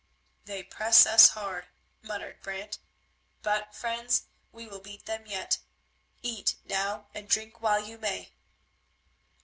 "They 0.45 0.63
press 0.63 1.05
us 1.05 1.27
hard," 1.29 1.67
muttered 2.01 2.41
Brant, 2.41 2.79
"but, 3.43 3.75
friends, 3.75 4.23
we 4.51 4.65
will 4.65 4.79
beat 4.79 5.05
them 5.05 5.27
yet. 5.27 5.59
Eat 6.23 6.55
now, 6.65 7.09
and 7.13 7.29
drink 7.29 7.61
while 7.61 7.79
you 7.79 7.99
may." 7.99 8.33